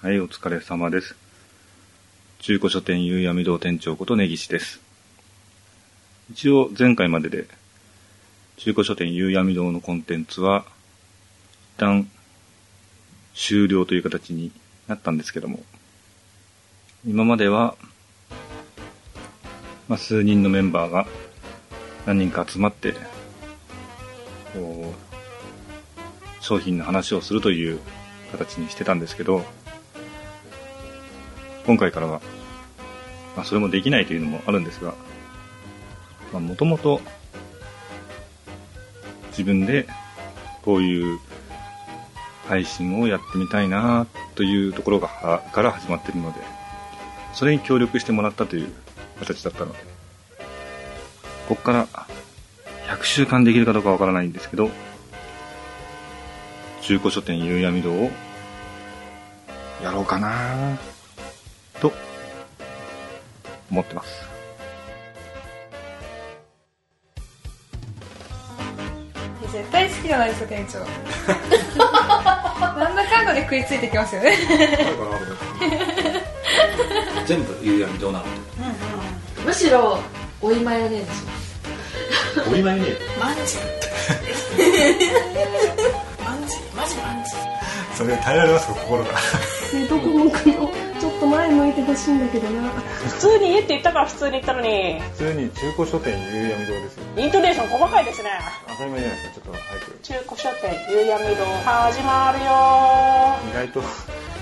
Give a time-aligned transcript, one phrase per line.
[0.00, 1.16] はい、お疲れ様です。
[2.38, 4.80] 中古書店夕闇堂店長こと根岸です。
[6.30, 7.48] 一応前回までで
[8.58, 10.64] 中古書店夕闇堂のコンテンツは
[11.74, 12.08] 一旦
[13.34, 14.52] 終了という形に
[14.86, 15.64] なったんですけども、
[17.04, 17.74] 今までは、
[19.88, 21.08] まあ、数人のメンバーが
[22.06, 22.94] 何人か集まって、
[24.54, 27.80] こう、商品の話をするという
[28.30, 29.44] 形にしてたんですけど、
[31.68, 32.22] 今回からは、
[33.36, 34.94] まあ、それもできないというのもあるんですが、
[36.32, 37.02] まあ、もともと、
[39.32, 39.86] 自分で、
[40.62, 41.18] こういう
[42.46, 46.40] 配信をやってみたいなというところが、から始まっているので、
[47.34, 48.72] それに協力してもらったという
[49.18, 49.78] 形だったので、
[51.48, 51.86] ここから
[52.86, 54.70] 100週間できるかどうかわからないんですけど、
[56.80, 58.10] 中古書店夕闇堂を
[59.82, 60.78] やろうかな
[61.80, 61.92] と
[63.70, 64.28] 思ってます。
[69.52, 70.78] 絶対好きじゃないですか店長。
[72.78, 74.36] なんだかんだで食いついてきますよね。
[77.26, 78.24] 全部夕闇堂なの
[79.44, 79.98] むしろ
[80.40, 81.32] おいマヨネーズしま
[82.44, 82.48] す。
[82.48, 82.88] お見舞いね
[83.20, 83.56] マンジ
[86.24, 87.30] マンジマジマンジ
[87.96, 89.10] それ耐えられますか心が。
[89.88, 90.87] どこ向くの？
[91.28, 92.70] 前向いてほしいんだけどな。
[92.70, 95.00] 普通に家って言ったから普通に言ったのに。
[95.00, 97.04] 普通に中古書店夕闇堂ですよ。
[97.16, 98.30] イントネーション細かいですね。
[98.68, 99.98] 当たり前じゃないですか、ちょっと早く。
[100.02, 101.44] 中古書店夕闇堂。
[101.64, 102.44] 始まるよ。
[103.50, 103.82] 意外と、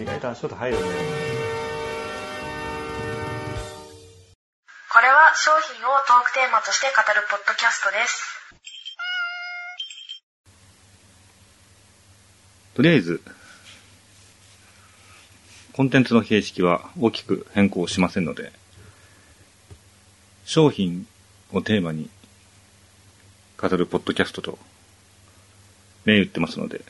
[0.00, 0.82] 意外と足音入るね。
[4.90, 8.38] これは商品をトークテーマとして語るポッドキャストです。
[12.74, 13.20] とりあえず、
[15.78, 18.50] コンテンツの形式は大きく変更しませんので、
[20.44, 21.06] 商品
[21.52, 22.10] をテーマに
[23.56, 24.58] 語るポッドキャストと
[26.04, 26.80] 銘打ってますので、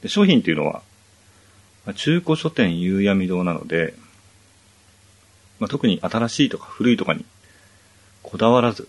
[0.00, 0.82] で商品っていうのは、
[1.84, 3.94] まあ中古書店夕闇堂なので、
[5.58, 7.24] まあ、特に新しいとか古いとかに
[8.22, 8.86] こだわらず、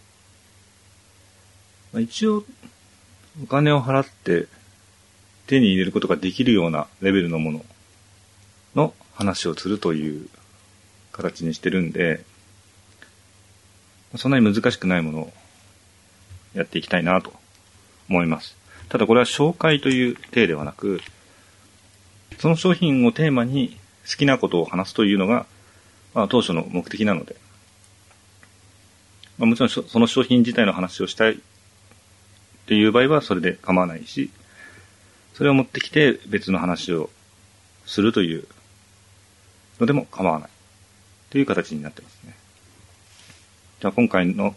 [1.94, 2.44] まあ、一応
[3.44, 4.46] お金を払って
[5.48, 7.66] 手に入れることができるようなレベルのもの
[8.76, 10.28] の話をするという
[11.12, 12.24] 形にしてるんで、
[14.18, 15.34] そんなに難しくないものを
[16.54, 17.34] やっていきたいなと
[18.10, 18.58] 思います。
[18.90, 21.02] ただこれは紹介という体ではなく、
[22.40, 23.78] その商品をテーマに
[24.10, 25.46] 好きなことを話すというのが、
[26.14, 27.36] まあ、当初の目的なので、
[29.38, 31.38] まあ、もちろんそその商品自体の話をしたいっ
[32.68, 34.30] ていう場合はそれで構わないし、
[35.34, 37.10] それを持ってきて別の話を
[37.86, 38.48] するという
[39.80, 40.50] のでも構わない
[41.30, 42.36] という形になってますね。
[43.82, 44.56] じゃあ今回の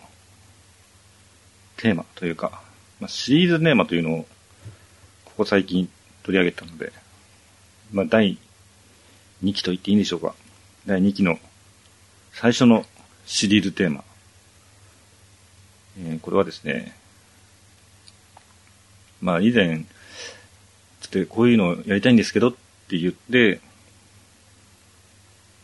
[1.76, 2.62] テーマというか、
[3.00, 4.26] まあ、シリーズテーマというのを
[5.24, 5.88] ここ最近
[6.22, 6.92] 取り上げたので、
[7.92, 8.38] まあ、第
[9.42, 10.34] 2期と言っていいんでしょうか。
[10.86, 11.38] 第2期の
[12.32, 12.84] 最初の
[13.26, 14.04] シリーズテーマ。
[16.00, 16.94] えーこれはですね、
[19.20, 19.84] まあ以前、
[21.00, 22.52] つってこういうのをやりたいんですけどっ
[22.88, 23.60] て言って、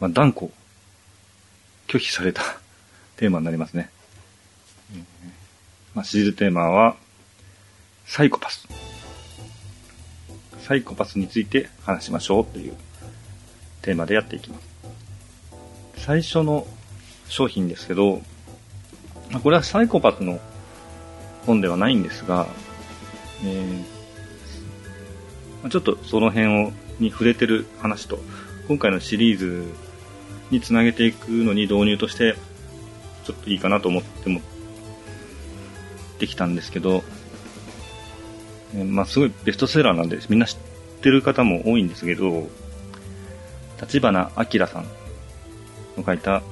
[0.01, 0.47] まあ断固
[1.87, 2.43] 拒否された
[3.17, 3.91] テーマになりますね。
[5.95, 6.97] まあシリーズテーマは、
[8.07, 8.67] サイコパス。
[10.67, 12.75] サイコパスについて話しましょうという
[13.83, 14.67] テーマでやっていきます。
[15.99, 16.67] 最初の
[17.29, 18.23] 商品ですけど、
[19.43, 20.41] これはサイコパスの
[21.47, 22.47] 本ではないんですが、
[23.45, 23.95] えー
[25.71, 28.19] ちょっとその辺をに触れてる話と、
[28.69, 29.65] 今回のシリーズ
[30.51, 32.37] につなげていくのに導入として、
[33.25, 34.41] ちょっといいかなと思っても、
[36.19, 37.03] できたんですけど、
[38.75, 40.59] えまあすごいベストセラーなんで、みんな知っ
[41.01, 42.49] てる方も多いんですけど、
[43.81, 44.87] 立花明さん
[45.97, 46.43] の書いた、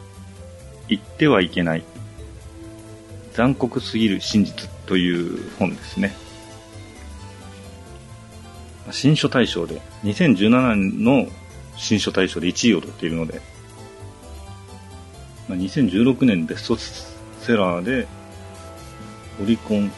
[0.89, 1.85] 言ってはいけない、
[3.35, 6.15] 残酷すぎる真実という本ですね。
[8.91, 11.27] 新書大賞で、2017年の
[11.77, 13.41] 新書大賞で1位を取っているので、
[15.53, 18.07] ま2016年ベストセラーで、
[19.41, 19.93] オリコン、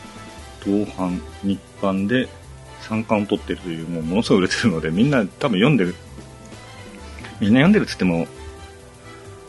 [0.67, 2.29] 同伴、日版で
[2.83, 5.95] 3冠を取ってるという、もうものすごい売れてるので、みんな多分読んでる。
[7.41, 8.27] みんな読んでるって言っても、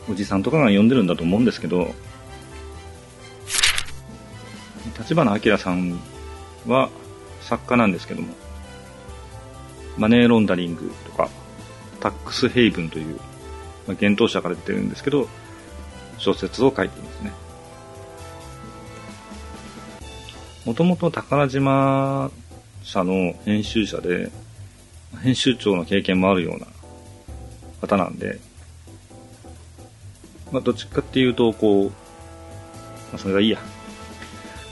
[0.08, 1.94] おじさんとかが読んでるんだと思うんですけど、
[4.98, 5.98] 立花明さん
[6.66, 6.90] は
[7.40, 8.28] 作家なんですけども、
[9.96, 11.28] マネーロンダリングとか、
[12.00, 13.22] タックスヘイブンという、まあ、
[13.92, 15.28] 幻冬者から出てるんですけど、
[16.18, 17.32] 小説を書いていますね。
[20.64, 22.30] もともと宝島
[22.82, 24.30] 社の編集者で、
[25.22, 26.66] 編集長の経験もあるような
[27.80, 28.38] 方なんで、
[30.50, 31.92] まあ、どっちかっていうと、こう、ま
[33.14, 33.58] あ、それがいいや。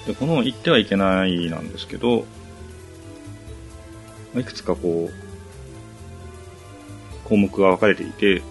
[0.07, 2.25] で、この言ってはいけないなんですけど、
[4.33, 5.15] まあ、いくつかこう、
[7.29, 8.43] 項目が分かれていて、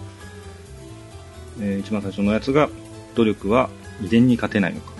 [1.60, 2.68] えー一番最初のやつが、
[3.14, 3.70] 努力は
[4.02, 4.90] 遺伝に勝てないのか。
[4.90, 4.96] も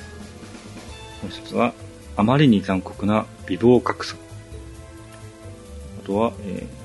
[1.29, 1.73] う一つは、
[2.17, 4.17] あまりに残酷な微動格差。
[6.03, 6.85] あとは、えー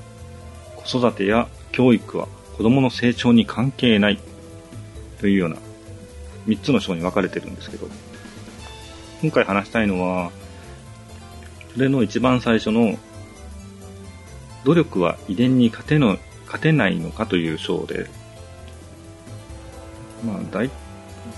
[0.82, 2.26] 子育てや教育は
[2.56, 4.18] 子供の成長に関係ない
[5.20, 5.56] というような
[6.46, 7.86] 3つの章に分かれてるんですけど、
[9.22, 10.32] 今回話したいのは、
[11.74, 12.98] それの一番最初の、
[14.64, 18.10] 努力は遺伝に勝ての勝てないのかという章で、
[20.24, 20.70] まあ、大、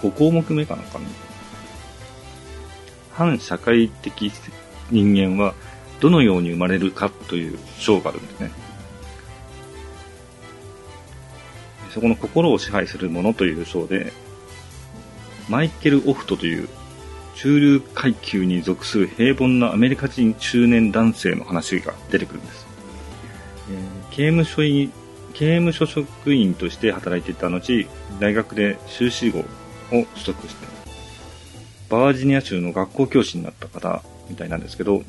[0.01, 1.05] 5項目目かなんかな。
[3.13, 4.33] 反社会的
[4.91, 5.55] 人間は
[6.01, 8.51] どのように生まれるかという章があるんですね。
[11.91, 14.13] そこの心を支配するものという章で、
[15.49, 16.69] マイケル・オフトという
[17.35, 22.67] 中流階級に属する平凡なアメリカ人中年男性の話が出てくるんです。
[23.71, 24.91] えー刑務所に
[25.35, 27.87] 刑務所職員として働いていた後、
[28.21, 29.45] 大学で修士号を
[29.91, 30.67] 取得して、
[31.89, 35.03] バージニア州の学校教師になった方みたいなんですけど、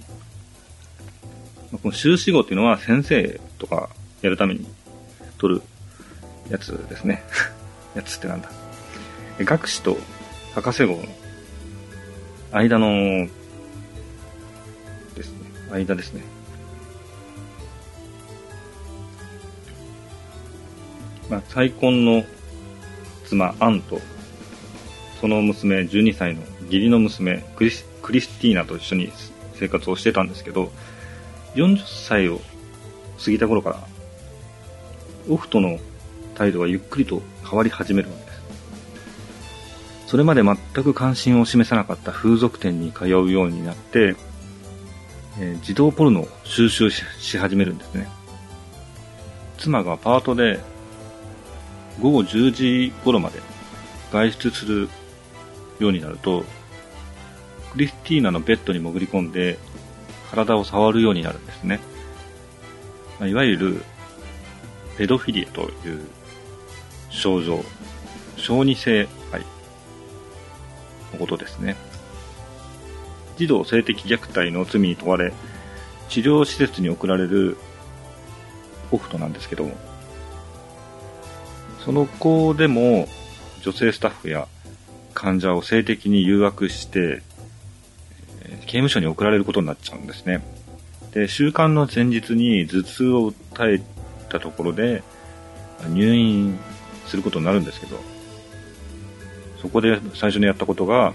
[1.72, 3.90] この修士号っていうのは先生とか
[4.22, 4.68] やるために
[5.38, 5.62] 取る
[6.50, 7.24] やつですね。
[7.96, 8.50] やつってなんだ。
[9.40, 9.98] 学士と
[10.54, 11.04] 博士号の
[12.52, 13.28] 間の
[15.16, 15.38] ですね。
[15.72, 16.22] 間ですね。
[21.30, 22.24] まあ、再婚の
[23.26, 24.00] 妻、アンと、
[25.20, 29.12] その娘、12歳の義理の娘、クリスクリスティーナと一緒に
[29.56, 30.72] 生活をしてたんですけど、
[31.56, 32.40] 40歳を
[33.24, 33.88] 過ぎた頃から、
[35.30, 35.80] オフとの
[36.36, 38.34] 態度がゆっくりと変わり始めるわけです。
[40.08, 44.16] それまで全く関心を示さなかった風俗店に通うようになって、
[45.40, 48.08] えー児童ポルノを収集し始めるんですね。
[49.58, 50.60] 妻がパートで
[52.02, 53.40] 午後10時頃まで
[54.12, 54.90] 外出する
[55.80, 56.44] ようになると、
[57.72, 59.58] クリスティーナのベッドに潜り込んで
[60.32, 61.80] 体を触るようになるんですね。
[63.20, 63.84] まいわゆる
[64.98, 66.02] ペドフィリアという
[67.10, 67.64] 症状、
[68.38, 69.42] 小児性愛
[71.14, 71.76] のことですね。
[73.38, 75.34] 児童性的虐待の罪に問われ、
[76.10, 77.58] 治療施設に送られる
[78.92, 79.76] オフトなんですけども、
[81.84, 83.08] その子でも
[83.62, 84.48] 女性スタッフや
[85.14, 87.22] 患者を性的に誘惑して、
[88.62, 90.44] 刑務所に送られることになっちゃうんですね。
[91.12, 93.82] で、週間の前日に頭痛を訴え
[94.30, 95.04] たところで
[95.90, 96.58] 入院
[97.06, 98.00] することになるんですけど、
[99.62, 101.14] そこで最初にやったことが、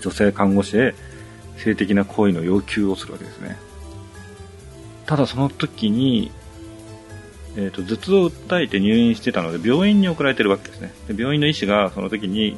[0.00, 0.94] 女性看護師へ
[1.58, 3.56] 性的な行為の要求をするわけですね。
[5.06, 6.30] ただその時に、
[7.56, 10.92] えっ、と、頭痛を訴えて入院してたので、病院に送られてるわけですね。
[11.08, 12.56] で病院の医師がその時に、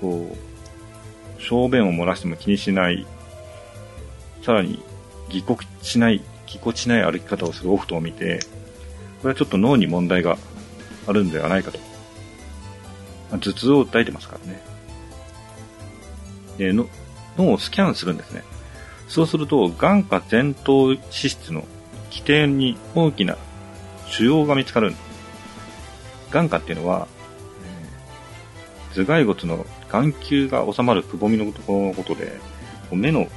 [0.00, 0.36] こ
[1.38, 3.06] う、小便を漏らしても気にしない、
[4.42, 4.82] さらに、
[5.28, 8.40] ぎこちない、ぎこちない歩き方をするオフトを見て、
[9.22, 10.38] これはちょっと脳に問題が
[11.06, 11.78] あるんではないかと。
[13.30, 14.60] まあ頭痛を訴えてますからね。
[16.58, 16.88] での
[17.36, 18.42] 脳をスキャンするんですね。
[19.08, 21.64] そうすると、眼下前頭脂質の
[22.10, 23.36] 起点に大きな
[24.10, 24.94] 腫瘍が見つかる。
[26.30, 27.08] 眼下っていうのは、
[27.62, 32.38] えー頭蓋骨の眼球が収まるくぼみのところのことで、
[32.90, 33.28] 目の、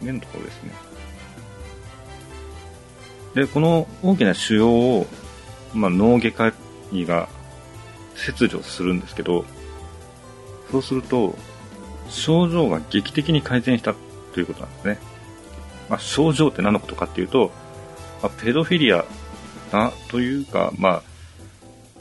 [0.00, 0.72] 目のところですね。
[3.34, 5.06] で、この大きな腫瘍を、
[5.74, 6.52] まあ、脳外科
[6.92, 7.28] 医が
[8.14, 9.44] 切除するんですけど、
[10.70, 11.36] そうすると、
[12.08, 13.94] 症状が劇的に改善した
[14.32, 14.98] ということなんですね。
[15.88, 17.50] まあ、症状って何のことかっていうと、
[18.22, 19.04] まあ、ペドフィリア
[19.72, 21.02] な、というか、まあ、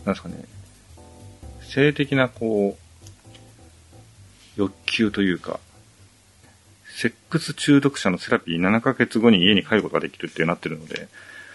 [0.05, 0.35] なんですかね、
[1.61, 5.59] 性的なこう、欲求というか、
[6.95, 11.07] セックス中毒者のセラピー7ヶ月後に家に帰ることができるってなってるので、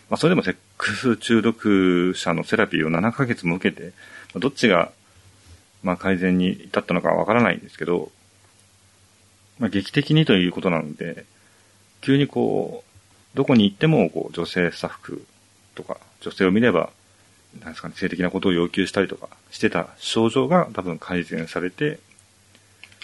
[0.08, 3.92] まあ、それでもセックス中毒者のセラピーを7ヶ月も受けて、
[4.34, 4.92] まどっちが、
[5.82, 8.12] まあ、改善に至ったのかわからないんですけど、
[9.58, 11.24] まあ、劇的にということなので、
[12.02, 12.91] 急にこう、
[13.34, 15.24] どこに行ってもこう女性スタッフ
[15.74, 16.90] とか、女性を見れば、
[17.60, 21.98] なんですかね、性的なことを要求したりとかしてた症状が多分改善されて、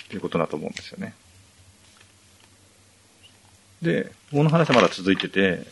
[0.08, 1.14] ということだと思うんですよね。
[3.82, 5.64] で、この話はまだ続いてて、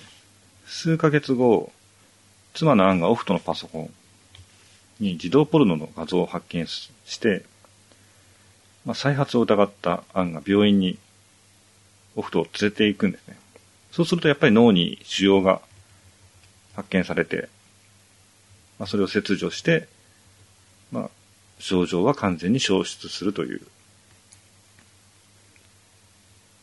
[0.66, 1.72] 数ヶ月後、
[2.54, 3.90] 妻のアンがオフトのパソコン
[5.00, 7.44] に自動ポルノの画像を発見して、
[8.84, 10.98] まあ、再発を疑ったアンが病院に
[12.14, 13.36] オフトを連れて行くんですね。
[13.96, 15.62] そうするとやっぱり脳に腫瘍が
[16.74, 17.48] 発見されて、
[18.78, 19.88] まあ、それを切除して、
[20.92, 21.10] まあ、
[21.58, 23.62] 症状は完全に消失するという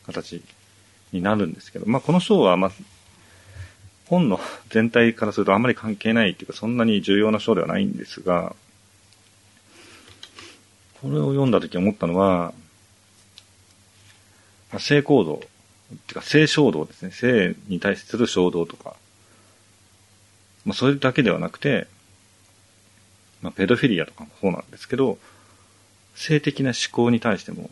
[0.06, 0.44] 形
[1.10, 2.70] になるんですけど、まあ、この章は、まあ、
[4.06, 4.38] 本の
[4.70, 8.54] 全体からするとあまり関係ないっていうか、そんなに重要な章ではないんですが、
[11.02, 12.54] これを読んだ時思ったのは、
[14.70, 15.42] まあ、性行動、
[16.06, 17.10] てか性衝動ですね。
[17.10, 18.96] 性に対する衝動とか、
[20.64, 21.86] まあ、それだけではなくて、
[23.42, 25.18] まあ、ペドフィリアとかもそうなんですけど、
[26.14, 27.70] 性的な思考に対しても、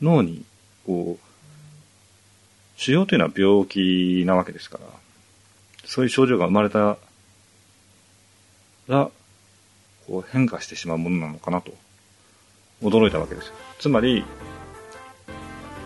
[0.00, 0.44] 脳に、
[0.86, 4.84] こう、腫瘍というのは病気なわけですから、
[5.84, 6.98] そういう症状が生まれた
[8.86, 9.10] ら、
[10.06, 11.74] こう変化してしまうものなのかなと、
[12.82, 13.54] 驚いたわけですよ。
[13.78, 14.24] つまり、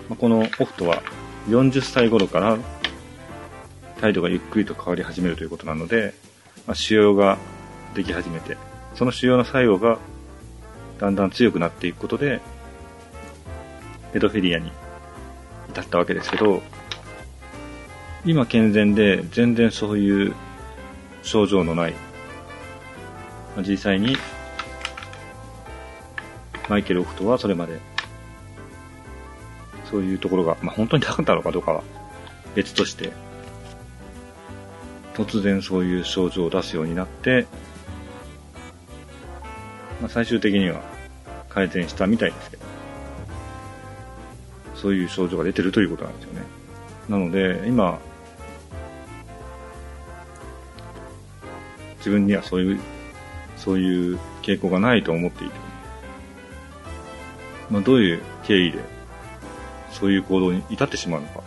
[0.09, 1.03] まあこのオフトは
[1.49, 2.59] 40歳頃から
[4.01, 6.15] 態度がゆっくりと変わり始めるということなので、
[6.67, 7.39] まあ、腫瘍が
[7.95, 8.57] でき始めて、
[8.95, 9.99] その腫瘍の作用が
[10.99, 12.41] だんだん強くなっていくことで、
[14.13, 14.73] ペドフィリアに
[15.71, 16.63] 至ったわけですけど、
[18.25, 20.35] 今健全で全然そういう
[21.23, 21.93] 症状のない、
[23.55, 24.17] まあ実際に
[26.69, 27.81] マイケル・オフトはそれまで
[29.93, 31.85] そういうところが、まあ、本当になかったのかどうかは
[32.55, 33.13] 別として、
[35.13, 37.47] 突然そういう症状を出すようになって、
[40.01, 40.81] まあ、最終的には
[41.51, 42.63] 改善したみたいですけど、
[44.75, 46.43] そういう症状が出てるということなんですよね。
[47.11, 48.01] なので、今、
[51.99, 52.81] 自分にはそういう、
[53.59, 55.55] そういう傾向がないと思っていて、
[57.71, 59.02] まあ、どういう経緯で
[59.93, 61.43] そういう行動に至ってしまうのか、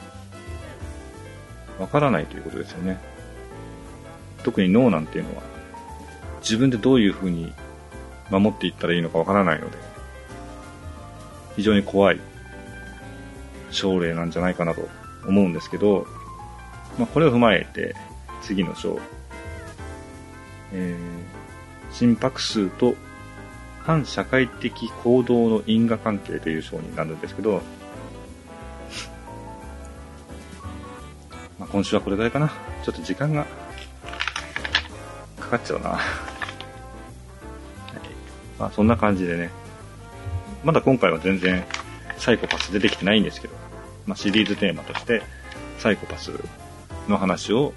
[1.80, 3.00] わからないということですよね。
[4.44, 5.44] 特に脳なんていうのは、
[6.40, 7.52] 自分でどういうふうに
[8.30, 9.78] 守っていったらいいのかわからないので、
[11.56, 12.20] 非常に怖い
[13.72, 14.88] 症例なんじゃないかなと
[15.28, 16.06] 思うんですけど、
[16.98, 17.96] まあ、これを踏まえて、
[18.42, 19.00] 次の章、
[20.72, 22.96] えー、心拍数と
[23.82, 27.62] 反社会的行動の因果関係という章になるんですけど、
[31.76, 32.54] 今週はこれぐらいかな。
[32.86, 33.46] ちょっと時間が
[35.38, 35.90] かかっちゃうな。
[35.90, 36.00] はい、
[38.58, 39.50] まあ、そんな感じでね。
[40.64, 41.66] まだ今回は全然
[42.18, 43.56] サイコパス出てきてないんですけど、
[44.06, 45.22] まあ、シリーズテーマとして
[45.78, 46.32] サイコパス
[47.10, 47.74] の話を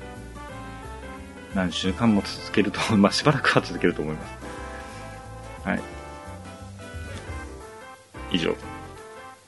[1.57, 4.25] 何週間も続けると、 まあ、しばらくは続けると思いま
[5.64, 5.69] す。
[5.69, 5.83] はい。
[8.31, 8.55] 以上、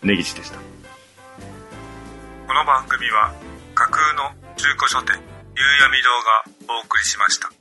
[0.03, 0.59] 根岸でした。
[2.49, 3.33] この番組は
[3.77, 5.17] 架空の中古書店、
[5.57, 6.11] 夕闇堂
[6.69, 7.60] がお送りしました。